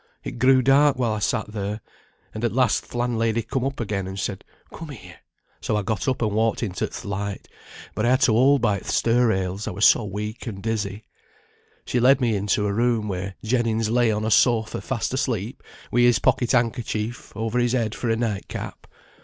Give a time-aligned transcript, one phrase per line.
[0.23, 1.79] It grew dark while I sat there;
[2.33, 4.43] and at last th' landlady come up again, and said,
[4.73, 5.19] 'Come here.'
[5.61, 7.47] So I got up and walked into th' light,
[7.93, 11.03] but I had to hold by th' stair rails, I were so weak and dizzy.
[11.85, 15.61] She led me into a room, where Jennings lay on a sofa fast asleep,
[15.91, 18.87] wi' his pocket handkercher over his head for a night cap.